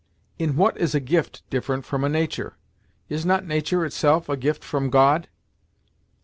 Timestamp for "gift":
0.99-1.43, 4.35-4.63